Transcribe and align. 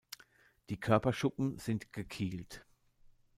Die 0.69 0.79
Körperschuppen 0.79 1.59
sind 1.59 1.93
gekielt. 1.93 2.65